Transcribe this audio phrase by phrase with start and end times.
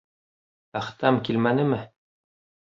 [0.81, 1.79] Әхтәм килмәнеме?